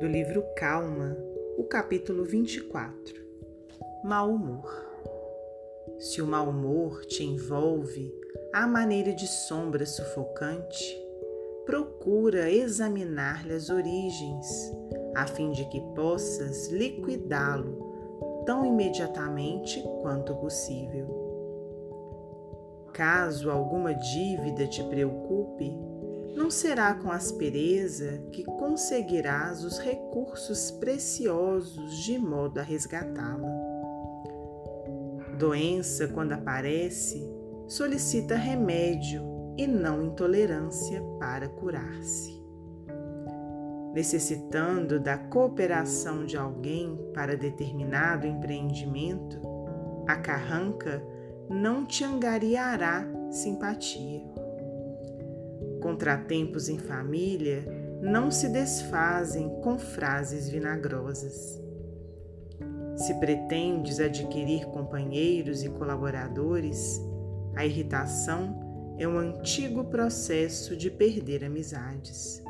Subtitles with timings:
[0.00, 1.16] do livro Calma,
[1.56, 3.14] o capítulo 24.
[4.02, 4.68] Mal humor.
[6.00, 8.12] Se o mau humor te envolve
[8.52, 11.00] à maneira de sombra sufocante,
[11.64, 14.72] procura examinar-lhe as origens,
[15.14, 21.06] a fim de que possas liquidá-lo tão imediatamente quanto possível.
[22.92, 25.72] Caso alguma dívida te preocupe,
[26.34, 33.48] não será com aspereza que conseguirás os recursos preciosos de modo a resgatá-la.
[35.38, 37.24] Doença, quando aparece,
[37.68, 39.22] solicita remédio
[39.56, 42.42] e não intolerância para curar-se.
[43.94, 49.40] Necessitando da cooperação de alguém para determinado empreendimento,
[50.06, 51.00] a carranca
[51.48, 54.43] não te angariará simpatia
[55.84, 57.62] Contratempos em família
[58.00, 61.60] não se desfazem com frases vinagrosas.
[62.96, 67.02] Se pretendes adquirir companheiros e colaboradores,
[67.54, 72.42] a irritação é um antigo processo de perder amizades.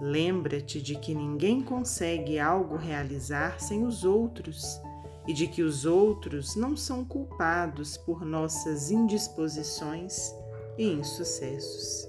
[0.00, 4.80] Lembra-te de que ninguém consegue algo realizar sem os outros
[5.26, 10.32] e de que os outros não são culpados por nossas indisposições
[10.78, 12.08] e insucessos.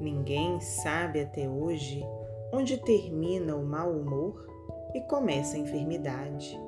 [0.00, 2.04] Ninguém sabe até hoje
[2.52, 4.46] onde termina o mau humor
[4.94, 6.60] e começa a enfermidade.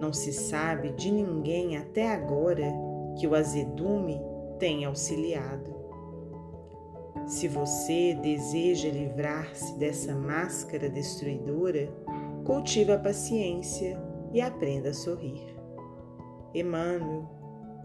[0.00, 2.72] Não se sabe de ninguém até agora
[3.18, 4.20] que o azedume
[4.58, 5.74] tenha auxiliado.
[7.26, 11.88] Se você deseja livrar-se dessa máscara destruidora,
[12.44, 13.98] cultive a paciência
[14.32, 15.54] e aprenda a sorrir.
[16.52, 17.33] Emmanuel